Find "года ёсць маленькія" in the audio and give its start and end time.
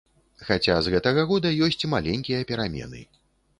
1.33-2.43